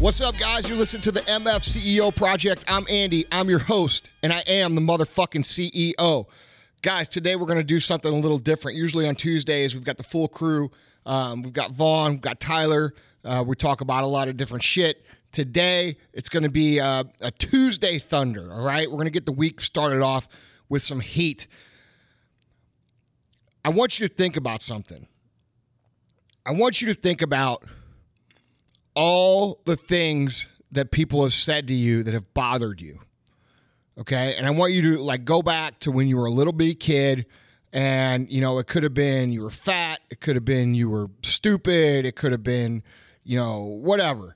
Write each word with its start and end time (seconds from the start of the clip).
What's 0.00 0.20
up, 0.20 0.38
guys? 0.38 0.68
You 0.70 0.76
listen 0.76 1.00
to 1.00 1.10
the 1.10 1.22
MF 1.22 1.58
CEO 1.58 2.14
Project. 2.14 2.64
I'm 2.68 2.86
Andy. 2.88 3.26
I'm 3.32 3.50
your 3.50 3.58
host, 3.58 4.12
and 4.22 4.32
I 4.32 4.44
am 4.46 4.76
the 4.76 4.80
motherfucking 4.80 5.42
CEO. 5.42 6.26
Guys, 6.82 7.08
today 7.08 7.34
we're 7.34 7.46
going 7.46 7.58
to 7.58 7.64
do 7.64 7.80
something 7.80 8.12
a 8.12 8.16
little 8.16 8.38
different. 8.38 8.76
Usually 8.76 9.08
on 9.08 9.16
Tuesdays, 9.16 9.74
we've 9.74 9.82
got 9.82 9.96
the 9.96 10.04
full 10.04 10.28
crew. 10.28 10.70
Um, 11.04 11.42
we've 11.42 11.52
got 11.52 11.72
Vaughn, 11.72 12.12
we've 12.12 12.20
got 12.20 12.38
Tyler. 12.38 12.94
Uh, 13.24 13.42
we 13.44 13.56
talk 13.56 13.80
about 13.80 14.04
a 14.04 14.06
lot 14.06 14.28
of 14.28 14.36
different 14.36 14.62
shit. 14.62 15.04
Today, 15.32 15.96
it's 16.12 16.28
going 16.28 16.44
to 16.44 16.48
be 16.48 16.78
uh, 16.78 17.02
a 17.20 17.32
Tuesday 17.32 17.98
Thunder, 17.98 18.52
all 18.52 18.64
right? 18.64 18.88
We're 18.88 18.98
going 18.98 19.08
to 19.08 19.12
get 19.12 19.26
the 19.26 19.32
week 19.32 19.60
started 19.60 20.00
off 20.00 20.28
with 20.68 20.82
some 20.82 21.00
heat. 21.00 21.48
I 23.64 23.70
want 23.70 23.98
you 23.98 24.06
to 24.06 24.14
think 24.14 24.36
about 24.36 24.62
something. 24.62 25.08
I 26.46 26.52
want 26.52 26.80
you 26.80 26.86
to 26.86 26.94
think 26.94 27.20
about 27.20 27.64
all 28.98 29.60
the 29.64 29.76
things 29.76 30.48
that 30.72 30.90
people 30.90 31.22
have 31.22 31.32
said 31.32 31.68
to 31.68 31.72
you 31.72 32.02
that 32.02 32.14
have 32.14 32.34
bothered 32.34 32.80
you. 32.80 32.98
Okay. 33.96 34.34
And 34.36 34.44
I 34.44 34.50
want 34.50 34.72
you 34.72 34.82
to 34.96 34.98
like 35.00 35.24
go 35.24 35.40
back 35.40 35.78
to 35.80 35.92
when 35.92 36.08
you 36.08 36.16
were 36.16 36.26
a 36.26 36.30
little 36.30 36.52
bitty 36.52 36.74
kid 36.74 37.26
and, 37.72 38.28
you 38.28 38.40
know, 38.40 38.58
it 38.58 38.66
could 38.66 38.82
have 38.82 38.94
been 38.94 39.30
you 39.30 39.42
were 39.42 39.50
fat, 39.50 40.00
it 40.10 40.20
could 40.20 40.34
have 40.34 40.44
been 40.44 40.74
you 40.74 40.90
were 40.90 41.06
stupid, 41.22 42.06
it 42.06 42.16
could 42.16 42.32
have 42.32 42.42
been, 42.42 42.82
you 43.22 43.38
know, 43.38 43.62
whatever. 43.62 44.34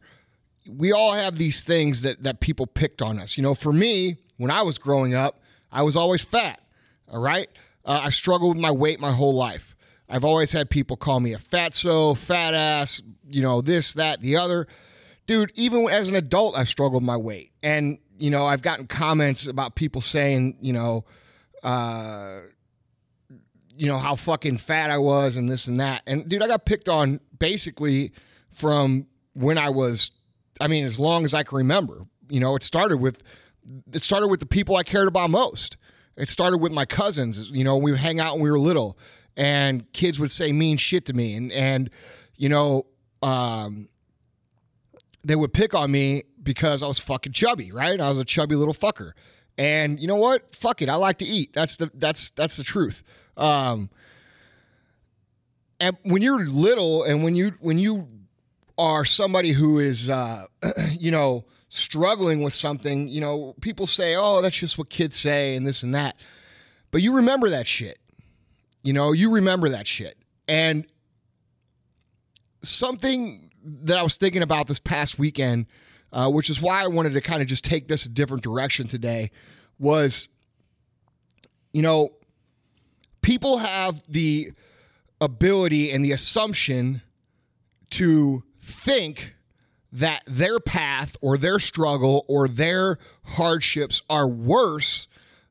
We 0.68 0.92
all 0.92 1.12
have 1.12 1.38
these 1.38 1.64
things 1.64 2.02
that, 2.02 2.22
that 2.22 2.38
people 2.38 2.68
picked 2.68 3.02
on 3.02 3.18
us. 3.18 3.36
You 3.36 3.42
know, 3.42 3.56
for 3.56 3.72
me, 3.72 4.18
when 4.36 4.52
I 4.52 4.62
was 4.62 4.78
growing 4.78 5.12
up, 5.12 5.42
I 5.72 5.82
was 5.82 5.96
always 5.96 6.22
fat. 6.22 6.60
All 7.08 7.20
right. 7.20 7.48
Uh, 7.84 8.02
I 8.04 8.10
struggled 8.10 8.54
with 8.54 8.62
my 8.62 8.70
weight 8.70 9.00
my 9.00 9.10
whole 9.10 9.34
life. 9.34 9.74
I've 10.12 10.26
always 10.26 10.52
had 10.52 10.68
people 10.68 10.98
call 10.98 11.20
me 11.20 11.32
a 11.32 11.38
fatso, 11.38 12.14
fat 12.14 12.52
ass, 12.52 13.00
you 13.30 13.40
know, 13.40 13.62
this, 13.62 13.94
that, 13.94 14.20
the 14.20 14.36
other. 14.36 14.66
Dude, 15.26 15.50
even 15.54 15.88
as 15.88 16.10
an 16.10 16.16
adult, 16.16 16.54
I've 16.54 16.68
struggled 16.68 17.02
my 17.02 17.16
weight. 17.16 17.52
And, 17.62 17.98
you 18.18 18.30
know, 18.30 18.44
I've 18.44 18.60
gotten 18.60 18.86
comments 18.86 19.46
about 19.46 19.74
people 19.74 20.02
saying, 20.02 20.58
you 20.60 20.74
know, 20.74 21.06
uh, 21.62 22.40
you 23.74 23.86
know, 23.86 23.96
how 23.96 24.14
fucking 24.14 24.58
fat 24.58 24.90
I 24.90 24.98
was 24.98 25.36
and 25.36 25.48
this 25.48 25.66
and 25.66 25.80
that. 25.80 26.02
And 26.06 26.28
dude, 26.28 26.42
I 26.42 26.46
got 26.46 26.66
picked 26.66 26.90
on 26.90 27.18
basically 27.38 28.12
from 28.50 29.06
when 29.32 29.56
I 29.56 29.70
was, 29.70 30.10
I 30.60 30.68
mean, 30.68 30.84
as 30.84 31.00
long 31.00 31.24
as 31.24 31.32
I 31.32 31.42
can 31.42 31.56
remember. 31.56 32.06
You 32.28 32.40
know, 32.40 32.54
it 32.54 32.62
started 32.62 32.98
with 32.98 33.22
it 33.94 34.02
started 34.02 34.28
with 34.28 34.40
the 34.40 34.46
people 34.46 34.76
I 34.76 34.82
cared 34.82 35.08
about 35.08 35.30
most. 35.30 35.78
It 36.16 36.28
started 36.28 36.58
with 36.58 36.72
my 36.72 36.84
cousins. 36.84 37.50
You 37.50 37.64
know, 37.64 37.78
we 37.78 37.92
would 37.92 38.00
hang 38.00 38.20
out 38.20 38.34
when 38.34 38.42
we 38.42 38.50
were 38.50 38.58
little 38.58 38.98
and 39.36 39.90
kids 39.92 40.20
would 40.20 40.30
say 40.30 40.52
mean 40.52 40.76
shit 40.76 41.06
to 41.06 41.14
me 41.14 41.34
and 41.34 41.52
and 41.52 41.90
you 42.36 42.48
know 42.48 42.86
um, 43.22 43.88
they 45.24 45.36
would 45.36 45.52
pick 45.52 45.74
on 45.74 45.90
me 45.90 46.24
because 46.42 46.82
I 46.82 46.86
was 46.86 46.98
fucking 46.98 47.32
chubby, 47.32 47.72
right? 47.72 48.00
I 48.00 48.08
was 48.08 48.18
a 48.18 48.24
chubby 48.24 48.56
little 48.56 48.74
fucker. 48.74 49.12
And 49.56 50.00
you 50.00 50.08
know 50.08 50.16
what? 50.16 50.54
Fuck 50.56 50.82
it. 50.82 50.88
I 50.88 50.96
like 50.96 51.18
to 51.18 51.24
eat. 51.24 51.52
That's 51.52 51.76
the 51.76 51.90
that's 51.94 52.30
that's 52.30 52.56
the 52.56 52.64
truth. 52.64 53.04
Um, 53.36 53.90
and 55.78 55.96
when 56.04 56.22
you're 56.22 56.44
little 56.44 57.04
and 57.04 57.22
when 57.22 57.36
you 57.36 57.52
when 57.60 57.78
you 57.78 58.08
are 58.78 59.04
somebody 59.04 59.52
who 59.52 59.78
is 59.78 60.08
uh, 60.08 60.46
you 60.98 61.10
know 61.10 61.44
struggling 61.68 62.42
with 62.42 62.54
something, 62.54 63.08
you 63.08 63.20
know, 63.20 63.54
people 63.60 63.86
say, 63.86 64.16
"Oh, 64.16 64.40
that's 64.40 64.56
just 64.56 64.78
what 64.78 64.88
kids 64.88 65.18
say," 65.18 65.54
and 65.54 65.66
this 65.66 65.82
and 65.82 65.94
that. 65.94 66.16
But 66.90 67.02
you 67.02 67.16
remember 67.16 67.50
that 67.50 67.66
shit. 67.66 67.98
You 68.82 68.92
know, 68.92 69.12
you 69.12 69.34
remember 69.34 69.68
that 69.70 69.86
shit. 69.86 70.16
And 70.48 70.86
something 72.62 73.50
that 73.64 73.96
I 73.96 74.02
was 74.02 74.16
thinking 74.16 74.42
about 74.42 74.66
this 74.66 74.80
past 74.80 75.18
weekend, 75.18 75.66
uh, 76.12 76.30
which 76.30 76.50
is 76.50 76.60
why 76.60 76.82
I 76.82 76.88
wanted 76.88 77.12
to 77.14 77.20
kind 77.20 77.42
of 77.42 77.48
just 77.48 77.64
take 77.64 77.88
this 77.88 78.06
a 78.06 78.08
different 78.08 78.42
direction 78.42 78.88
today, 78.88 79.30
was, 79.78 80.28
you 81.72 81.82
know, 81.82 82.10
people 83.20 83.58
have 83.58 84.02
the 84.08 84.52
ability 85.20 85.92
and 85.92 86.04
the 86.04 86.12
assumption 86.12 87.02
to 87.90 88.42
think 88.58 89.34
that 89.92 90.22
their 90.26 90.58
path 90.58 91.16
or 91.20 91.36
their 91.36 91.58
struggle 91.58 92.24
or 92.26 92.48
their 92.48 92.98
hardships 93.24 94.02
are 94.08 94.26
worse 94.26 95.06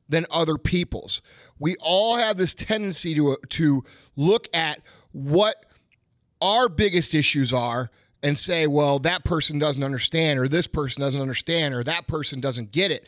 than 0.08 0.26
other 0.30 0.58
people's. 0.58 1.22
We 1.62 1.76
all 1.80 2.16
have 2.16 2.36
this 2.36 2.54
tendency 2.54 3.14
to 3.14 3.36
to 3.50 3.84
look 4.16 4.48
at 4.52 4.80
what 5.12 5.64
our 6.40 6.68
biggest 6.68 7.14
issues 7.14 7.52
are 7.52 7.90
and 8.22 8.36
say, 8.36 8.66
well, 8.66 8.98
that 8.98 9.24
person 9.24 9.58
doesn't 9.58 9.82
understand, 9.82 10.40
or 10.40 10.48
this 10.48 10.66
person 10.66 11.00
doesn't 11.00 11.20
understand, 11.20 11.74
or 11.74 11.84
that 11.84 12.08
person 12.08 12.40
doesn't 12.40 12.72
get 12.72 12.90
it. 12.90 13.06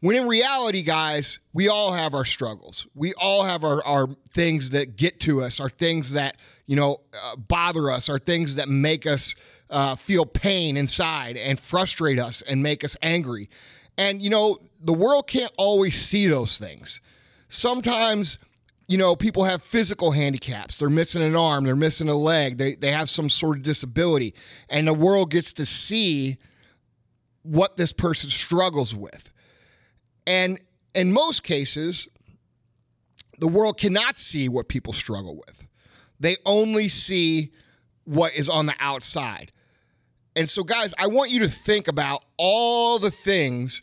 When 0.00 0.16
in 0.16 0.26
reality, 0.26 0.82
guys, 0.82 1.38
we 1.52 1.68
all 1.68 1.92
have 1.92 2.14
our 2.14 2.24
struggles. 2.24 2.86
We 2.94 3.14
all 3.22 3.42
have 3.44 3.64
our, 3.64 3.82
our 3.84 4.08
things 4.30 4.70
that 4.70 4.96
get 4.96 5.20
to 5.20 5.42
us, 5.42 5.60
our 5.60 5.70
things 5.70 6.12
that, 6.12 6.36
you 6.66 6.76
know, 6.76 7.00
uh, 7.14 7.36
bother 7.36 7.90
us, 7.90 8.08
our 8.08 8.18
things 8.18 8.56
that 8.56 8.68
make 8.68 9.06
us 9.06 9.34
uh, 9.70 9.94
feel 9.94 10.26
pain 10.26 10.76
inside 10.76 11.36
and 11.36 11.58
frustrate 11.58 12.18
us 12.18 12.42
and 12.42 12.62
make 12.62 12.84
us 12.84 12.96
angry. 13.02 13.48
And, 13.96 14.22
you 14.22 14.30
know, 14.30 14.58
the 14.80 14.92
world 14.92 15.26
can't 15.26 15.52
always 15.56 16.00
see 16.00 16.26
those 16.26 16.58
things. 16.58 17.00
Sometimes, 17.48 18.38
you 18.88 18.98
know, 18.98 19.16
people 19.16 19.44
have 19.44 19.62
physical 19.62 20.10
handicaps. 20.10 20.78
They're 20.78 20.90
missing 20.90 21.22
an 21.22 21.36
arm, 21.36 21.64
they're 21.64 21.76
missing 21.76 22.08
a 22.08 22.14
leg, 22.14 22.58
they, 22.58 22.74
they 22.74 22.90
have 22.90 23.08
some 23.08 23.28
sort 23.28 23.58
of 23.58 23.62
disability. 23.62 24.34
And 24.68 24.86
the 24.86 24.94
world 24.94 25.30
gets 25.30 25.52
to 25.54 25.64
see 25.64 26.38
what 27.42 27.76
this 27.76 27.92
person 27.92 28.30
struggles 28.30 28.94
with. 28.94 29.30
And 30.26 30.60
in 30.94 31.12
most 31.12 31.42
cases, 31.42 32.08
the 33.38 33.48
world 33.48 33.78
cannot 33.78 34.16
see 34.16 34.48
what 34.48 34.68
people 34.68 34.92
struggle 34.92 35.36
with. 35.36 35.66
They 36.20 36.36
only 36.46 36.88
see 36.88 37.52
what 38.04 38.34
is 38.34 38.48
on 38.48 38.66
the 38.66 38.74
outside. 38.80 39.52
And 40.36 40.48
so, 40.48 40.64
guys, 40.64 40.94
I 40.98 41.06
want 41.06 41.30
you 41.30 41.40
to 41.40 41.48
think 41.48 41.88
about 41.88 42.22
all 42.36 42.98
the 42.98 43.10
things 43.10 43.82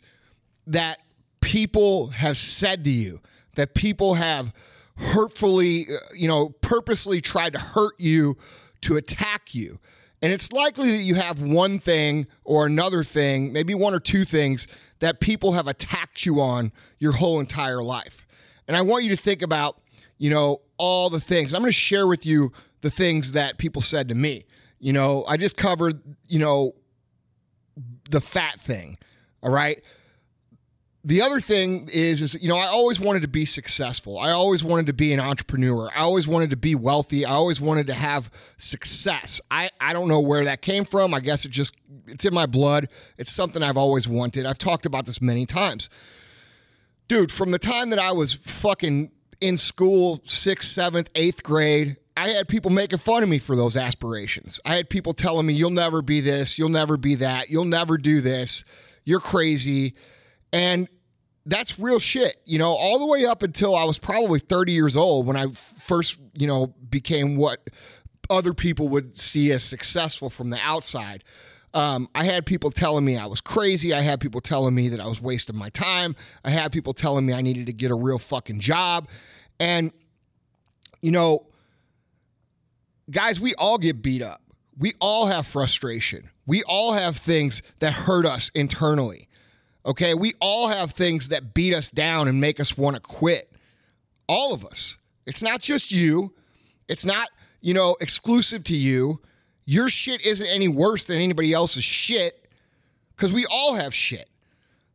that 0.66 0.98
people 1.40 2.08
have 2.08 2.36
said 2.36 2.84
to 2.84 2.90
you, 2.90 3.20
that 3.54 3.74
people 3.74 4.14
have 4.14 4.52
hurtfully, 4.96 5.86
uh, 5.88 5.98
you 6.14 6.28
know, 6.28 6.50
purposely 6.60 7.20
tried 7.20 7.52
to 7.54 7.58
hurt 7.58 7.94
you, 7.98 8.36
to 8.82 8.96
attack 8.96 9.54
you. 9.54 9.78
And 10.20 10.32
it's 10.32 10.52
likely 10.52 10.92
that 10.92 11.02
you 11.02 11.16
have 11.16 11.42
one 11.42 11.80
thing 11.80 12.26
or 12.44 12.64
another 12.64 13.02
thing, 13.02 13.52
maybe 13.52 13.74
one 13.74 13.92
or 13.92 13.98
two 13.98 14.24
things 14.24 14.68
that 15.00 15.18
people 15.18 15.52
have 15.52 15.66
attacked 15.66 16.24
you 16.24 16.40
on 16.40 16.72
your 16.98 17.12
whole 17.12 17.40
entire 17.40 17.82
life. 17.82 18.26
And 18.68 18.76
I 18.76 18.82
want 18.82 19.02
you 19.02 19.10
to 19.10 19.20
think 19.20 19.42
about, 19.42 19.80
you 20.18 20.30
know, 20.30 20.62
all 20.78 21.10
the 21.10 21.20
things. 21.20 21.54
I'm 21.54 21.62
going 21.62 21.70
to 21.70 21.72
share 21.72 22.06
with 22.06 22.24
you 22.24 22.52
the 22.82 22.90
things 22.90 23.32
that 23.32 23.58
people 23.58 23.82
said 23.82 24.08
to 24.10 24.14
me. 24.14 24.44
You 24.78 24.92
know, 24.92 25.24
I 25.26 25.36
just 25.36 25.56
covered, 25.56 26.00
you 26.28 26.38
know, 26.38 26.74
the 28.10 28.20
fat 28.20 28.60
thing. 28.60 28.98
All 29.42 29.50
right. 29.50 29.82
The 31.04 31.20
other 31.20 31.40
thing 31.40 31.88
is, 31.92 32.22
is 32.22 32.40
you 32.40 32.48
know, 32.48 32.56
I 32.56 32.66
always 32.66 33.00
wanted 33.00 33.22
to 33.22 33.28
be 33.28 33.44
successful. 33.44 34.18
I 34.18 34.30
always 34.30 34.62
wanted 34.62 34.86
to 34.86 34.92
be 34.92 35.12
an 35.12 35.18
entrepreneur. 35.18 35.90
I 35.96 36.00
always 36.00 36.28
wanted 36.28 36.50
to 36.50 36.56
be 36.56 36.76
wealthy. 36.76 37.24
I 37.24 37.32
always 37.32 37.60
wanted 37.60 37.88
to 37.88 37.94
have 37.94 38.30
success. 38.56 39.40
I, 39.50 39.70
I 39.80 39.94
don't 39.94 40.06
know 40.06 40.20
where 40.20 40.44
that 40.44 40.62
came 40.62 40.84
from. 40.84 41.12
I 41.12 41.18
guess 41.18 41.44
it 41.44 41.50
just 41.50 41.74
it's 42.06 42.24
in 42.24 42.32
my 42.32 42.46
blood. 42.46 42.88
It's 43.18 43.32
something 43.32 43.64
I've 43.64 43.76
always 43.76 44.08
wanted. 44.08 44.46
I've 44.46 44.58
talked 44.58 44.86
about 44.86 45.06
this 45.06 45.20
many 45.20 45.44
times. 45.44 45.90
Dude, 47.08 47.32
from 47.32 47.50
the 47.50 47.58
time 47.58 47.90
that 47.90 47.98
I 47.98 48.12
was 48.12 48.34
fucking 48.34 49.10
in 49.40 49.56
school, 49.56 50.20
sixth, 50.22 50.70
seventh, 50.70 51.10
eighth 51.16 51.42
grade, 51.42 51.96
I 52.16 52.28
had 52.28 52.46
people 52.46 52.70
making 52.70 53.00
fun 53.00 53.24
of 53.24 53.28
me 53.28 53.38
for 53.38 53.56
those 53.56 53.76
aspirations. 53.76 54.60
I 54.64 54.76
had 54.76 54.88
people 54.88 55.14
telling 55.14 55.46
me, 55.46 55.54
you'll 55.54 55.70
never 55.70 56.00
be 56.00 56.20
this, 56.20 56.58
you'll 56.58 56.68
never 56.68 56.96
be 56.96 57.16
that, 57.16 57.50
you'll 57.50 57.64
never 57.64 57.98
do 57.98 58.20
this, 58.20 58.64
you're 59.04 59.20
crazy. 59.20 59.94
And 60.52 60.88
that's 61.46 61.78
real 61.78 61.98
shit, 61.98 62.36
you 62.44 62.58
know, 62.58 62.70
all 62.70 62.98
the 62.98 63.06
way 63.06 63.24
up 63.24 63.42
until 63.42 63.74
I 63.74 63.84
was 63.84 63.98
probably 63.98 64.38
30 64.38 64.72
years 64.72 64.96
old 64.96 65.26
when 65.26 65.36
I 65.36 65.48
first, 65.48 66.20
you 66.34 66.46
know, 66.46 66.74
became 66.88 67.36
what 67.36 67.68
other 68.30 68.54
people 68.54 68.88
would 68.88 69.18
see 69.20 69.50
as 69.50 69.64
successful 69.64 70.30
from 70.30 70.50
the 70.50 70.58
outside. 70.62 71.24
Um, 71.74 72.08
I 72.14 72.24
had 72.24 72.44
people 72.46 72.70
telling 72.70 73.04
me 73.04 73.16
I 73.16 73.26
was 73.26 73.40
crazy. 73.40 73.94
I 73.94 74.00
had 74.00 74.20
people 74.20 74.40
telling 74.40 74.74
me 74.74 74.88
that 74.90 75.00
I 75.00 75.06
was 75.06 75.20
wasting 75.20 75.56
my 75.56 75.70
time. 75.70 76.14
I 76.44 76.50
had 76.50 76.70
people 76.70 76.92
telling 76.92 77.24
me 77.24 77.32
I 77.32 77.40
needed 77.40 77.66
to 77.66 77.72
get 77.72 77.90
a 77.90 77.94
real 77.94 78.18
fucking 78.18 78.60
job. 78.60 79.08
And, 79.58 79.90
you 81.00 81.10
know, 81.10 81.46
guys, 83.10 83.40
we 83.40 83.54
all 83.54 83.78
get 83.78 84.02
beat 84.02 84.22
up. 84.22 84.42
We 84.78 84.92
all 85.00 85.26
have 85.26 85.46
frustration. 85.46 86.30
We 86.46 86.62
all 86.64 86.92
have 86.92 87.16
things 87.16 87.62
that 87.78 87.92
hurt 87.92 88.26
us 88.26 88.50
internally. 88.50 89.28
Okay. 89.84 90.14
We 90.14 90.34
all 90.40 90.68
have 90.68 90.92
things 90.92 91.28
that 91.30 91.54
beat 91.54 91.74
us 91.74 91.90
down 91.90 92.28
and 92.28 92.40
make 92.40 92.60
us 92.60 92.76
want 92.78 92.96
to 92.96 93.00
quit. 93.00 93.50
All 94.28 94.54
of 94.54 94.64
us. 94.64 94.98
It's 95.26 95.42
not 95.42 95.60
just 95.60 95.92
you. 95.92 96.34
It's 96.88 97.04
not, 97.04 97.28
you 97.60 97.74
know, 97.74 97.96
exclusive 98.00 98.64
to 98.64 98.76
you. 98.76 99.20
Your 99.64 99.88
shit 99.88 100.24
isn't 100.26 100.46
any 100.46 100.68
worse 100.68 101.04
than 101.04 101.18
anybody 101.18 101.52
else's 101.52 101.84
shit. 101.84 102.48
because 103.22 103.32
we 103.32 103.46
all 103.52 103.74
have 103.74 103.94
shit. 103.94 104.28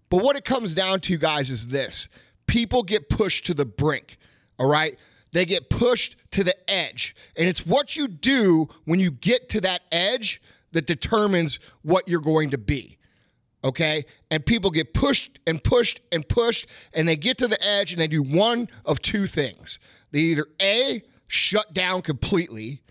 But 0.10 0.22
what 0.22 0.36
it 0.36 0.44
comes 0.44 0.76
down 0.76 1.00
to, 1.02 1.18
guys, 1.18 1.50
is 1.50 1.68
this 1.68 2.10
people 2.46 2.84
get 2.84 3.10
pushed 3.10 3.46
to 3.46 3.54
the 3.54 3.64
brink, 3.66 4.18
all 4.60 4.70
right? 4.70 4.98
They 5.32 5.46
get 5.46 5.70
pushed 5.70 6.18
to 6.32 6.44
the 6.44 6.56
edge. 6.70 7.16
And 7.38 7.48
it's 7.48 7.66
what 7.66 7.96
you 7.96 8.08
do 8.08 8.68
when 8.84 9.00
you 9.00 9.12
get 9.12 9.48
to 9.50 9.62
that 9.62 9.82
edge 9.92 10.42
that 10.74 10.86
determines 10.86 11.60
what 11.84 12.08
you're 12.10 12.20
going 12.20 12.50
to 12.50 12.58
be. 12.58 12.97
Okay? 13.64 14.06
And 14.30 14.46
people 14.46 14.70
get 14.72 14.94
pushed 14.94 15.40
and 15.48 15.64
pushed 15.64 16.02
and 16.12 16.28
pushed, 16.28 16.68
and 16.94 17.08
they 17.08 17.16
get 17.16 17.38
to 17.40 17.48
the 17.48 17.62
edge 17.66 17.92
and 17.92 18.00
they 18.00 18.08
do 18.08 18.24
one 18.24 18.70
of 18.86 19.02
two 19.02 19.28
things. 19.28 19.80
They 20.12 20.20
either 20.20 20.46
A, 20.62 21.02
shut 21.28 21.74
down 21.74 22.02
completely, 22.02 22.82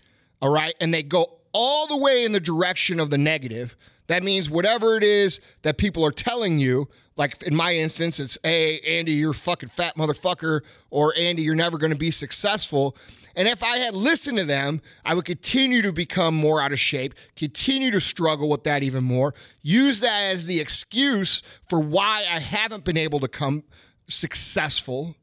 all 0.41 0.53
right, 0.53 0.75
and 0.79 0.93
they 0.93 1.03
go 1.03 1.39
all 1.53 1.87
the 1.87 1.97
way 1.97 2.23
in 2.23 2.31
the 2.31 2.39
direction 2.39 2.99
of 2.99 3.09
the 3.09 3.17
negative. 3.17 3.75
That 4.07 4.23
means 4.23 4.49
whatever 4.49 4.95
it 4.95 5.03
is 5.03 5.39
that 5.63 5.77
people 5.77 6.05
are 6.05 6.11
telling 6.11 6.59
you, 6.59 6.87
like 7.17 7.41
in 7.43 7.55
my 7.55 7.75
instance, 7.75 8.19
it's, 8.19 8.37
hey, 8.43 8.79
Andy, 8.79 9.13
you're 9.13 9.31
a 9.31 9.35
fucking 9.35 9.69
fat 9.69 9.97
motherfucker, 9.97 10.61
or 10.89 11.13
Andy, 11.17 11.41
you're 11.41 11.55
never 11.55 11.77
going 11.77 11.91
to 11.91 11.97
be 11.97 12.11
successful. 12.11 12.95
And 13.35 13.47
if 13.47 13.63
I 13.63 13.77
had 13.77 13.95
listened 13.95 14.37
to 14.37 14.45
them, 14.45 14.81
I 15.03 15.13
would 15.13 15.25
continue 15.25 15.81
to 15.81 15.91
become 15.91 16.35
more 16.35 16.61
out 16.61 16.71
of 16.71 16.79
shape, 16.79 17.15
continue 17.35 17.91
to 17.91 17.99
struggle 17.99 18.49
with 18.49 18.63
that 18.63 18.83
even 18.83 19.03
more, 19.03 19.33
use 19.61 19.99
that 19.99 20.23
as 20.23 20.45
the 20.45 20.59
excuse 20.59 21.41
for 21.69 21.79
why 21.79 22.25
I 22.31 22.39
haven't 22.39 22.83
been 22.83 22.97
able 22.97 23.19
to 23.19 23.27
come 23.27 23.63
successful. 24.07 25.15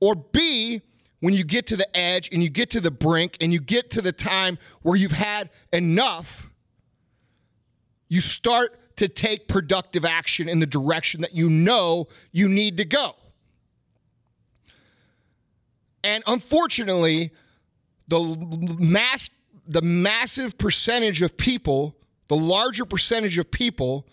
Or 0.00 0.14
B, 0.14 0.80
when 1.20 1.34
you 1.34 1.44
get 1.44 1.66
to 1.66 1.76
the 1.76 1.96
edge 1.96 2.32
and 2.32 2.42
you 2.42 2.48
get 2.48 2.70
to 2.70 2.80
the 2.80 2.90
brink 2.90 3.36
and 3.40 3.52
you 3.52 3.60
get 3.60 3.90
to 3.90 4.02
the 4.02 4.12
time 4.12 4.58
where 4.82 4.96
you've 4.96 5.10
had 5.12 5.50
enough, 5.72 6.48
you 8.08 8.20
start 8.20 8.96
to 8.96 9.08
take 9.08 9.48
productive 9.48 10.04
action 10.04 10.48
in 10.48 10.58
the 10.58 10.66
direction 10.66 11.20
that 11.20 11.34
you 11.34 11.48
know 11.48 12.08
you 12.32 12.48
need 12.48 12.76
to 12.78 12.84
go. 12.84 13.14
And 16.02 16.22
unfortunately, 16.26 17.30
the 18.08 18.20
mass 18.78 19.30
the 19.68 19.82
massive 19.82 20.56
percentage 20.56 21.20
of 21.20 21.36
people, 21.36 21.94
the 22.28 22.36
larger 22.36 22.86
percentage 22.86 23.36
of 23.36 23.50
people 23.50 24.08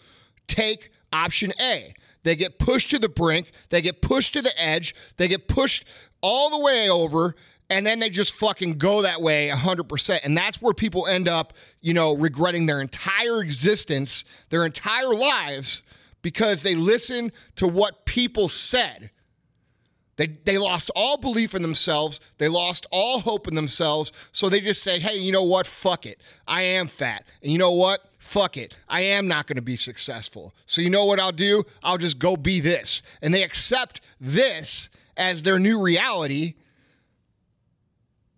take 0.48 0.92
option 1.14 1.54
A. 1.62 1.94
They 2.24 2.36
get 2.36 2.60
pushed 2.60 2.90
to 2.90 3.00
the 3.00 3.08
brink, 3.08 3.52
they 3.70 3.82
get 3.82 4.02
pushed 4.02 4.34
to 4.34 4.42
the 4.42 4.52
edge, 4.62 4.94
they 5.16 5.30
get 5.30 5.48
pushed 5.48 5.86
all 6.22 6.50
the 6.50 6.60
way 6.60 6.90
over 6.90 7.36
and 7.70 7.86
then 7.86 8.00
they 8.00 8.10
just 8.10 8.34
fucking 8.34 8.78
go 8.78 9.02
that 9.02 9.22
way 9.22 9.50
100%. 9.50 10.20
And 10.24 10.38
that's 10.38 10.62
where 10.62 10.74
people 10.74 11.08
end 11.08 11.28
up, 11.28 11.54
you 11.82 11.94
know, 11.94 12.16
regretting 12.16 12.66
their 12.66 12.80
entire 12.80 13.42
existence, 13.42 14.24
their 14.50 14.66
entire 14.66 15.14
lives 15.14 15.82
because 16.22 16.62
they 16.62 16.76
listen 16.76 17.32
to 17.56 17.68
what 17.68 18.06
people 18.06 18.50
said. 18.50 19.10
They, 20.18 20.28
they 20.28 20.58
lost 20.58 20.92
all 20.96 21.18
belief 21.18 21.56
in 21.56 21.62
themselves. 21.62 22.20
They 22.38 22.48
lost 22.48 22.86
all 22.92 23.20
hope 23.20 23.48
in 23.48 23.56
themselves. 23.56 24.12
So 24.32 24.48
they 24.48 24.62
just 24.62 24.82
say, 24.82 25.00
hey, 25.00 25.18
you 25.18 25.32
know 25.32 25.44
what? 25.44 25.68
Fuck 25.68 26.06
it. 26.06 26.20
I 26.48 26.62
am 26.62 26.88
fat. 26.88 27.26
And 27.42 27.52
you 27.52 27.58
know 27.58 27.72
what? 27.72 28.06
Fuck 28.18 28.58
it. 28.58 28.76
I 28.88 29.02
am 29.02 29.28
not 29.28 29.46
going 29.46 29.58
to 29.58 29.62
be 29.62 29.76
successful. 29.76 30.54
So 30.68 30.82
you 30.82 30.90
know 30.90 31.06
what 31.06 31.20
I'll 31.20 31.32
do? 31.32 31.64
I'll 31.84 31.98
just 31.98 32.18
go 32.18 32.38
be 32.38 32.60
this. 32.60 33.02
And 33.22 33.34
they 33.34 33.44
accept 33.44 34.02
this 34.22 34.90
as 35.18 35.44
their 35.44 35.60
new 35.60 35.82
reality 35.82 36.56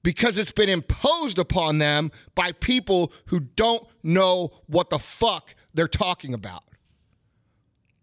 because 0.07 0.37
it's 0.37 0.53
been 0.53 0.69
imposed 0.69 1.37
upon 1.37 1.79
them 1.79 2.13
by 2.33 2.53
people 2.53 3.11
who 3.25 3.41
don't 3.41 3.85
know 4.03 4.49
what 4.67 4.89
the 4.89 4.97
fuck 4.97 5.53
they're 5.73 5.85
talking 5.85 6.33
about. 6.33 6.63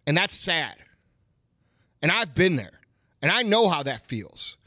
And 0.07 0.15
that's 0.15 0.35
sad. 0.35 0.77
And 2.03 2.13
I've 2.13 2.35
been 2.35 2.57
there. 2.57 2.79
And 3.23 3.33
I 3.33 3.41
know 3.41 3.71
how 3.71 3.83
that 3.85 4.07
feels. 4.07 4.59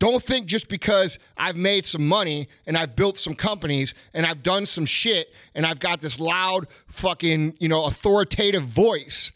Don't 0.00 0.20
think 0.20 0.46
just 0.46 0.68
because 0.68 1.20
I've 1.36 1.56
made 1.56 1.86
some 1.86 2.08
money 2.08 2.48
and 2.66 2.76
I've 2.76 2.96
built 2.96 3.16
some 3.16 3.36
companies 3.36 3.94
and 4.12 4.26
I've 4.26 4.42
done 4.42 4.66
some 4.66 4.84
shit 4.84 5.32
and 5.54 5.64
I've 5.64 5.78
got 5.78 6.00
this 6.00 6.18
loud 6.18 6.66
fucking, 6.88 7.54
you 7.60 7.68
know, 7.68 7.84
authoritative 7.84 8.64
voice 8.64 9.30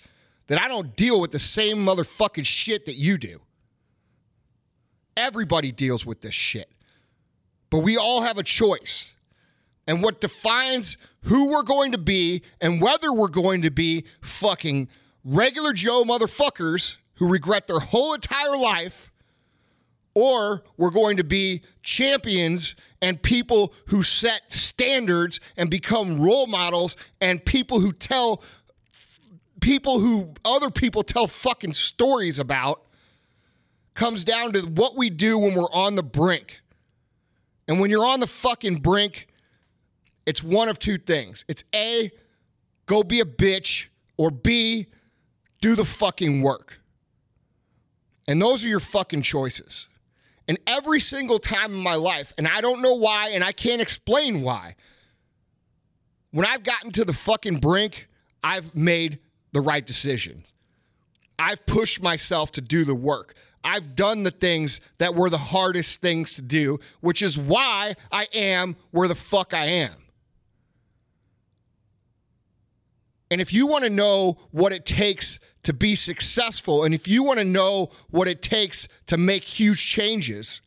that 0.48 0.60
I 0.60 0.66
don't 0.66 0.96
deal 0.96 1.20
with 1.20 1.30
the 1.30 1.38
same 1.38 1.76
motherfucking 1.76 2.46
shit 2.46 2.86
that 2.86 2.96
you 2.96 3.16
do. 3.16 3.40
Everybody 5.16 5.72
deals 5.72 6.06
with 6.06 6.20
this 6.20 6.34
shit. 6.34 6.70
But 7.70 7.80
we 7.80 7.96
all 7.96 8.22
have 8.22 8.38
a 8.38 8.42
choice. 8.42 9.14
And 9.86 10.02
what 10.02 10.20
defines 10.20 10.98
who 11.22 11.50
we're 11.50 11.62
going 11.62 11.92
to 11.92 11.98
be 11.98 12.42
and 12.60 12.80
whether 12.80 13.12
we're 13.12 13.28
going 13.28 13.62
to 13.62 13.70
be 13.70 14.04
fucking 14.20 14.88
regular 15.24 15.72
Joe 15.72 16.04
motherfuckers 16.04 16.96
who 17.14 17.28
regret 17.28 17.66
their 17.66 17.78
whole 17.78 18.14
entire 18.14 18.56
life 18.56 19.10
or 20.14 20.62
we're 20.76 20.90
going 20.90 21.16
to 21.16 21.24
be 21.24 21.62
champions 21.82 22.76
and 23.00 23.22
people 23.22 23.72
who 23.86 24.02
set 24.02 24.52
standards 24.52 25.40
and 25.56 25.70
become 25.70 26.20
role 26.20 26.46
models 26.46 26.96
and 27.20 27.44
people 27.44 27.80
who 27.80 27.92
tell 27.92 28.42
people 29.60 30.00
who 30.00 30.34
other 30.44 30.70
people 30.70 31.02
tell 31.02 31.26
fucking 31.26 31.72
stories 31.72 32.38
about 32.38 32.82
comes 33.94 34.24
down 34.24 34.52
to 34.52 34.60
what 34.62 34.96
we 34.96 35.10
do 35.10 35.38
when 35.38 35.54
we're 35.54 35.72
on 35.72 35.94
the 35.94 36.02
brink. 36.02 36.60
And 37.68 37.80
when 37.80 37.90
you're 37.90 38.06
on 38.06 38.20
the 38.20 38.26
fucking 38.26 38.76
brink, 38.76 39.28
it's 40.26 40.42
one 40.42 40.68
of 40.68 40.78
two 40.78 40.98
things. 40.98 41.44
It's 41.48 41.64
A, 41.74 42.10
go 42.86 43.02
be 43.02 43.20
a 43.20 43.24
bitch, 43.24 43.86
or 44.16 44.30
B, 44.30 44.86
do 45.60 45.74
the 45.74 45.84
fucking 45.84 46.42
work. 46.42 46.80
And 48.28 48.40
those 48.40 48.64
are 48.64 48.68
your 48.68 48.80
fucking 48.80 49.22
choices. 49.22 49.88
And 50.48 50.58
every 50.66 51.00
single 51.00 51.38
time 51.38 51.72
in 51.72 51.80
my 51.80 51.94
life, 51.94 52.32
and 52.36 52.48
I 52.48 52.60
don't 52.60 52.82
know 52.82 52.94
why, 52.94 53.28
and 53.28 53.44
I 53.44 53.52
can't 53.52 53.80
explain 53.80 54.42
why, 54.42 54.76
when 56.30 56.46
I've 56.46 56.62
gotten 56.62 56.90
to 56.92 57.04
the 57.04 57.12
fucking 57.12 57.58
brink, 57.58 58.08
I've 58.42 58.74
made 58.74 59.18
the 59.52 59.60
right 59.60 59.86
decisions. 59.86 60.52
I've 61.38 61.64
pushed 61.66 62.02
myself 62.02 62.52
to 62.52 62.60
do 62.60 62.84
the 62.84 62.94
work. 62.94 63.34
I've 63.64 63.94
done 63.94 64.22
the 64.22 64.30
things 64.30 64.80
that 64.98 65.14
were 65.14 65.30
the 65.30 65.38
hardest 65.38 66.00
things 66.00 66.34
to 66.34 66.42
do, 66.42 66.80
which 67.00 67.22
is 67.22 67.38
why 67.38 67.94
I 68.10 68.26
am 68.34 68.76
where 68.90 69.08
the 69.08 69.14
fuck 69.14 69.54
I 69.54 69.66
am. 69.66 69.92
And 73.30 73.40
if 73.40 73.52
you 73.52 73.66
want 73.66 73.84
to 73.84 73.90
know 73.90 74.36
what 74.50 74.72
it 74.72 74.84
takes 74.84 75.40
to 75.62 75.72
be 75.72 75.94
successful, 75.94 76.84
and 76.84 76.92
if 76.94 77.08
you 77.08 77.22
want 77.22 77.38
to 77.38 77.44
know 77.44 77.88
what 78.10 78.28
it 78.28 78.42
takes 78.42 78.88
to 79.06 79.16
make 79.16 79.44
huge 79.44 79.86
changes, 79.86 80.60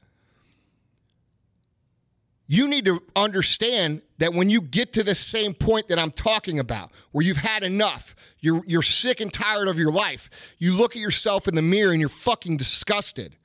you 2.47 2.67
need 2.67 2.85
to 2.85 3.01
understand 3.15 4.01
that 4.19 4.33
when 4.33 4.49
you 4.49 4.61
get 4.61 4.93
to 4.93 5.03
the 5.03 5.15
same 5.15 5.53
point 5.53 5.87
that 5.87 5.97
I'm 5.97 6.11
talking 6.11 6.59
about, 6.59 6.91
where 7.11 7.25
you've 7.25 7.37
had 7.37 7.63
enough, 7.63 8.15
you're, 8.39 8.61
you're 8.67 8.83
sick 8.83 9.19
and 9.19 9.33
tired 9.33 9.67
of 9.67 9.79
your 9.79 9.91
life, 9.91 10.55
you 10.59 10.73
look 10.73 10.95
at 10.95 11.01
yourself 11.01 11.47
in 11.47 11.55
the 11.55 11.61
mirror 11.61 11.91
and 11.91 11.99
you're 11.99 12.09
fucking 12.09 12.57
disgusted. 12.57 13.35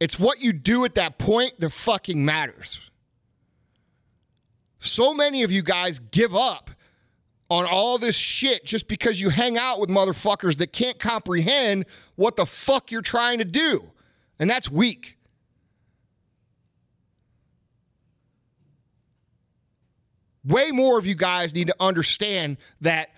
It's 0.00 0.18
what 0.18 0.42
you 0.42 0.52
do 0.52 0.84
at 0.84 0.94
that 0.94 1.18
point 1.18 1.60
that 1.60 1.70
fucking 1.70 2.24
matters. 2.24 2.90
So 4.78 5.14
many 5.14 5.42
of 5.42 5.52
you 5.52 5.62
guys 5.62 5.98
give 5.98 6.34
up 6.34 6.70
on 7.50 7.66
all 7.70 7.98
this 7.98 8.16
shit 8.16 8.64
just 8.64 8.88
because 8.88 9.20
you 9.20 9.28
hang 9.28 9.58
out 9.58 9.80
with 9.80 9.90
motherfuckers 9.90 10.58
that 10.58 10.72
can't 10.72 10.98
comprehend 10.98 11.84
what 12.16 12.36
the 12.36 12.46
fuck 12.46 12.90
you're 12.90 13.02
trying 13.02 13.38
to 13.38 13.44
do. 13.44 13.92
And 14.38 14.50
that's 14.50 14.70
weak. 14.70 15.13
Way 20.44 20.70
more 20.70 20.98
of 20.98 21.06
you 21.06 21.14
guys 21.14 21.54
need 21.54 21.68
to 21.68 21.76
understand 21.80 22.58
that 22.80 23.10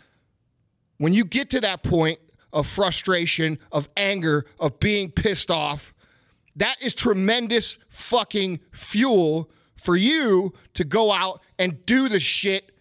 when 0.99 1.12
you 1.12 1.25
get 1.25 1.50
to 1.50 1.61
that 1.61 1.83
point 1.83 2.18
of 2.52 2.66
frustration, 2.66 3.59
of 3.73 3.88
anger, 3.97 4.47
of 4.59 4.80
being 4.80 5.11
pissed 5.11 5.50
off, 5.50 5.92
that 6.56 6.76
is 6.80 6.95
tremendous 6.95 7.78
fucking 7.90 8.61
fuel 8.73 9.50
for 9.76 9.97
you 9.97 10.54
to 10.75 10.85
go 10.85 11.12
out 11.12 11.42
and 11.59 11.85
do 11.85 12.09
the 12.09 12.21
shit 12.21 12.73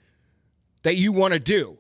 that 0.83 0.95
you 0.95 1.11
want 1.11 1.33
to 1.33 1.39
do. 1.39 1.77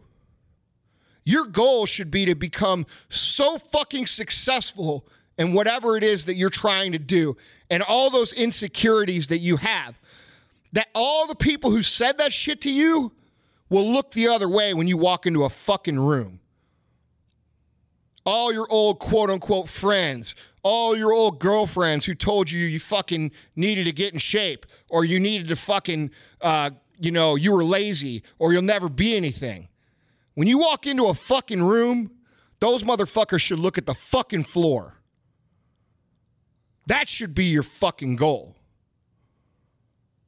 Your 1.23 1.45
goal 1.47 1.85
should 1.85 2.11
be 2.11 2.25
to 2.25 2.35
become 2.35 2.85
so 3.09 3.57
fucking 3.57 4.07
successful 4.07 5.07
in 5.37 5.53
whatever 5.53 5.97
it 5.97 6.03
is 6.03 6.25
that 6.25 6.35
you're 6.35 6.49
trying 6.49 6.91
to 6.91 6.99
do 6.99 7.35
and 7.69 7.81
all 7.83 8.09
those 8.09 8.31
insecurities 8.33 9.27
that 9.29 9.39
you 9.39 9.57
have 9.57 9.99
that 10.75 10.89
all 10.93 11.25
the 11.25 11.35
people 11.35 11.71
who 11.71 11.81
said 11.81 12.17
that 12.19 12.31
shit 12.31 12.61
to 12.61 12.71
you 12.71 13.11
will 13.69 13.91
look 13.91 14.11
the 14.11 14.27
other 14.27 14.47
way 14.47 14.73
when 14.73 14.87
you 14.87 14.97
walk 14.97 15.25
into 15.25 15.43
a 15.43 15.49
fucking 15.49 15.99
room. 15.99 16.39
All 18.25 18.53
your 18.53 18.67
old 18.69 18.99
quote 18.99 19.29
unquote 19.29 19.69
friends, 19.69 20.35
all 20.63 20.95
your 20.95 21.13
old 21.13 21.39
girlfriends 21.39 22.05
who 22.05 22.13
told 22.13 22.51
you 22.51 22.59
you 22.59 22.79
fucking 22.79 23.31
needed 23.55 23.85
to 23.85 23.91
get 23.91 24.13
in 24.13 24.19
shape 24.19 24.65
or 24.89 25.05
you 25.05 25.19
needed 25.19 25.47
to 25.47 25.55
fucking 25.55 26.11
uh, 26.41 26.71
you 26.99 27.11
know, 27.11 27.35
you 27.35 27.53
were 27.53 27.63
lazy 27.63 28.23
or 28.39 28.53
you'll 28.53 28.61
never 28.61 28.89
be 28.89 29.15
anything. 29.15 29.67
When 30.33 30.47
you 30.47 30.59
walk 30.59 30.85
into 30.85 31.05
a 31.05 31.13
fucking 31.13 31.63
room, 31.63 32.11
those 32.59 32.83
motherfuckers 32.83 33.41
should 33.41 33.59
look 33.59 33.77
at 33.77 33.85
the 33.85 33.93
fucking 33.93 34.43
floor. 34.43 34.97
That 36.87 37.07
should 37.07 37.33
be 37.33 37.45
your 37.45 37.63
fucking 37.63 38.17
goal. 38.17 38.54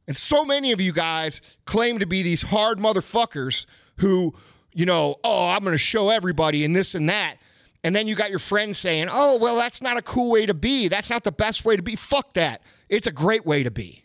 And 0.08 0.16
so 0.16 0.46
many 0.46 0.72
of 0.72 0.80
you 0.80 0.94
guys 0.94 1.42
claim 1.66 2.00
to 2.00 2.06
be 2.06 2.24
these 2.24 2.42
hard 2.42 2.80
motherfuckers 2.80 3.66
who, 3.98 4.34
you 4.74 4.86
know, 4.86 5.16
oh, 5.24 5.50
I'm 5.50 5.64
going 5.64 5.74
to 5.74 5.78
show 5.78 6.10
everybody 6.10 6.64
and 6.64 6.76
this 6.76 6.96
and 6.96 7.10
that. 7.10 7.36
And 7.84 7.96
then 7.96 8.08
you 8.08 8.16
got 8.16 8.30
your 8.30 8.40
friends 8.40 8.78
saying, 8.78 9.08
oh, 9.12 9.38
well, 9.38 9.58
that's 9.58 9.82
not 9.82 9.98
a 9.98 10.02
cool 10.02 10.32
way 10.32 10.46
to 10.46 10.54
be. 10.54 10.88
That's 10.88 11.10
not 11.10 11.24
the 11.24 11.32
best 11.32 11.66
way 11.66 11.76
to 11.76 11.82
be. 11.82 11.96
Fuck 11.96 12.34
that. 12.34 12.62
It's 12.90 13.08
a 13.08 13.12
great 13.12 13.46
way 13.46 13.64
to 13.64 13.72
be. 13.72 14.04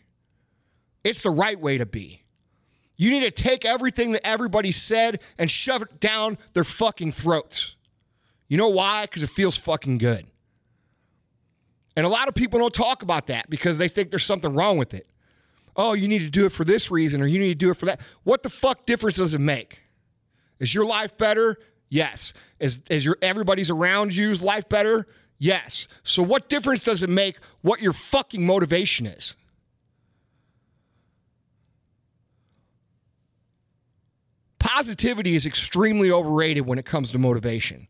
It's 1.03 1.23
the 1.23 1.29
right 1.29 1.59
way 1.59 1.77
to 1.77 1.85
be. 1.85 2.23
You 2.95 3.09
need 3.09 3.21
to 3.21 3.31
take 3.31 3.65
everything 3.65 4.11
that 4.11 4.25
everybody 4.25 4.71
said 4.71 5.21
and 5.37 5.49
shove 5.49 5.81
it 5.81 5.99
down 5.99 6.37
their 6.53 6.63
fucking 6.63 7.11
throats. 7.13 7.75
You 8.47 8.57
know 8.57 8.69
why? 8.69 9.03
Because 9.03 9.23
it 9.23 9.29
feels 9.29 9.57
fucking 9.57 9.97
good. 9.97 10.27
And 11.95 12.05
a 12.05 12.09
lot 12.09 12.27
of 12.27 12.35
people 12.35 12.59
don't 12.59 12.73
talk 12.73 13.01
about 13.01 13.27
that 13.27 13.49
because 13.49 13.77
they 13.77 13.87
think 13.87 14.11
there's 14.11 14.25
something 14.25 14.53
wrong 14.53 14.77
with 14.77 14.93
it. 14.93 15.07
Oh, 15.75 15.93
you 15.93 16.07
need 16.07 16.19
to 16.19 16.29
do 16.29 16.45
it 16.45 16.51
for 16.51 16.63
this 16.63 16.91
reason 16.91 17.21
or 17.21 17.25
you 17.25 17.39
need 17.39 17.49
to 17.49 17.55
do 17.55 17.71
it 17.71 17.77
for 17.77 17.85
that. 17.87 18.01
What 18.23 18.43
the 18.43 18.49
fuck 18.49 18.85
difference 18.85 19.17
does 19.17 19.33
it 19.33 19.39
make? 19.39 19.81
Is 20.59 20.73
your 20.73 20.85
life 20.85 21.17
better? 21.17 21.57
Yes. 21.89 22.33
Is, 22.59 22.81
is 22.89 23.05
your 23.05 23.17
everybody's 23.21 23.69
around 23.69 24.15
you's 24.15 24.41
life 24.41 24.69
better? 24.69 25.07
Yes. 25.39 25.87
So 26.03 26.23
what 26.23 26.47
difference 26.47 26.83
does 26.83 27.03
it 27.03 27.09
make 27.09 27.37
what 27.61 27.81
your 27.81 27.93
fucking 27.93 28.45
motivation 28.45 29.05
is? 29.05 29.35
Positivity 34.59 35.35
is 35.35 35.45
extremely 35.45 36.09
overrated 36.09 36.65
when 36.65 36.79
it 36.79 36.85
comes 36.85 37.11
to 37.11 37.19
motivation. 37.19 37.87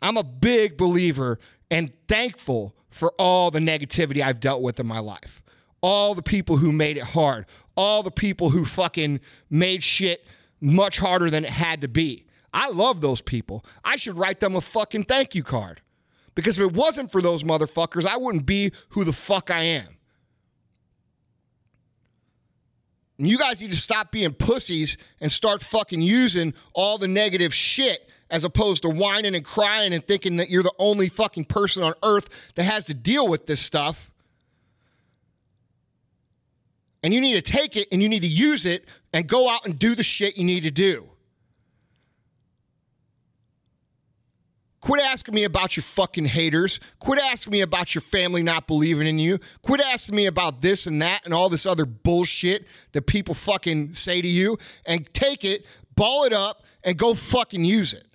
I'm 0.00 0.16
a 0.16 0.24
big 0.24 0.76
believer 0.78 1.38
and 1.70 1.92
thankful 2.08 2.74
for 2.88 3.12
all 3.18 3.50
the 3.50 3.58
negativity 3.58 4.22
I've 4.22 4.40
dealt 4.40 4.62
with 4.62 4.80
in 4.80 4.86
my 4.86 4.98
life. 4.98 5.42
All 5.82 6.14
the 6.14 6.22
people 6.22 6.58
who 6.58 6.72
made 6.72 6.96
it 6.96 7.02
hard, 7.02 7.46
all 7.76 8.02
the 8.02 8.10
people 8.10 8.50
who 8.50 8.64
fucking 8.64 9.20
made 9.48 9.82
shit 9.82 10.26
much 10.60 10.98
harder 10.98 11.30
than 11.30 11.44
it 11.44 11.50
had 11.50 11.80
to 11.80 11.88
be. 11.88 12.26
I 12.52 12.68
love 12.68 13.00
those 13.00 13.20
people. 13.20 13.64
I 13.84 13.96
should 13.96 14.18
write 14.18 14.40
them 14.40 14.56
a 14.56 14.60
fucking 14.60 15.04
thank 15.04 15.34
you 15.34 15.42
card. 15.42 15.80
Because 16.34 16.58
if 16.58 16.66
it 16.66 16.76
wasn't 16.76 17.10
for 17.10 17.22
those 17.22 17.44
motherfuckers, 17.44 18.06
I 18.06 18.16
wouldn't 18.16 18.46
be 18.46 18.72
who 18.90 19.04
the 19.04 19.12
fuck 19.12 19.50
I 19.50 19.62
am. 19.62 19.96
And 23.18 23.28
you 23.28 23.36
guys 23.36 23.60
need 23.60 23.72
to 23.72 23.76
stop 23.76 24.10
being 24.10 24.32
pussies 24.32 24.96
and 25.20 25.30
start 25.30 25.62
fucking 25.62 26.00
using 26.00 26.54
all 26.72 26.96
the 26.96 27.08
negative 27.08 27.52
shit 27.52 28.08
as 28.30 28.44
opposed 28.44 28.82
to 28.82 28.88
whining 28.88 29.34
and 29.34 29.44
crying 29.44 29.92
and 29.92 30.02
thinking 30.06 30.36
that 30.36 30.48
you're 30.48 30.62
the 30.62 30.72
only 30.78 31.08
fucking 31.08 31.44
person 31.44 31.82
on 31.82 31.92
earth 32.02 32.52
that 32.54 32.62
has 32.62 32.86
to 32.86 32.94
deal 32.94 33.28
with 33.28 33.46
this 33.46 33.60
stuff. 33.60 34.09
And 37.02 37.14
you 37.14 37.20
need 37.20 37.42
to 37.42 37.52
take 37.52 37.76
it 37.76 37.88
and 37.90 38.02
you 38.02 38.08
need 38.08 38.20
to 38.20 38.28
use 38.28 38.66
it 38.66 38.86
and 39.12 39.26
go 39.26 39.48
out 39.48 39.64
and 39.64 39.78
do 39.78 39.94
the 39.94 40.02
shit 40.02 40.36
you 40.36 40.44
need 40.44 40.64
to 40.64 40.70
do. 40.70 41.10
Quit 44.80 45.02
asking 45.02 45.34
me 45.34 45.44
about 45.44 45.76
your 45.76 45.82
fucking 45.82 46.24
haters. 46.24 46.80
Quit 47.00 47.20
asking 47.20 47.52
me 47.52 47.60
about 47.60 47.94
your 47.94 48.00
family 48.02 48.42
not 48.42 48.66
believing 48.66 49.06
in 49.06 49.18
you. 49.18 49.38
Quit 49.62 49.80
asking 49.80 50.16
me 50.16 50.26
about 50.26 50.62
this 50.62 50.86
and 50.86 51.02
that 51.02 51.24
and 51.24 51.34
all 51.34 51.50
this 51.50 51.66
other 51.66 51.84
bullshit 51.84 52.66
that 52.92 53.02
people 53.02 53.34
fucking 53.34 53.92
say 53.92 54.22
to 54.22 54.28
you 54.28 54.56
and 54.86 55.12
take 55.12 55.44
it, 55.44 55.66
ball 55.94 56.24
it 56.24 56.32
up, 56.32 56.64
and 56.82 56.96
go 56.96 57.12
fucking 57.14 57.62
use 57.62 57.92
it. 57.92 58.06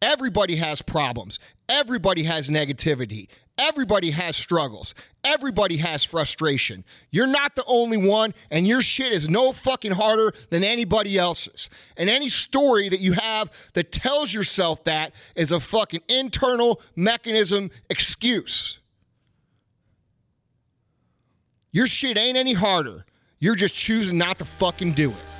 Everybody 0.00 0.56
has 0.56 0.80
problems. 0.80 1.40
Everybody 1.68 2.22
has 2.24 2.48
negativity. 2.48 3.28
Everybody 3.58 4.10
has 4.10 4.36
struggles. 4.36 4.94
Everybody 5.24 5.76
has 5.76 6.02
frustration. 6.04 6.84
You're 7.10 7.26
not 7.26 7.54
the 7.54 7.64
only 7.66 7.96
one, 7.98 8.34
and 8.50 8.66
your 8.66 8.80
shit 8.80 9.12
is 9.12 9.28
no 9.28 9.52
fucking 9.52 9.92
harder 9.92 10.32
than 10.50 10.64
anybody 10.64 11.18
else's. 11.18 11.68
And 11.96 12.08
any 12.08 12.28
story 12.28 12.88
that 12.88 13.00
you 13.00 13.12
have 13.12 13.50
that 13.74 13.92
tells 13.92 14.32
yourself 14.32 14.84
that 14.84 15.14
is 15.36 15.52
a 15.52 15.60
fucking 15.60 16.02
internal 16.08 16.80
mechanism 16.96 17.70
excuse. 17.90 18.80
Your 21.72 21.86
shit 21.86 22.16
ain't 22.16 22.36
any 22.36 22.54
harder. 22.54 23.04
You're 23.38 23.54
just 23.54 23.76
choosing 23.76 24.18
not 24.18 24.38
to 24.38 24.44
fucking 24.44 24.92
do 24.92 25.10
it. 25.10 25.31